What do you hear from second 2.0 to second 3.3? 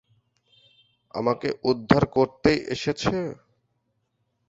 করতেই এসেছো।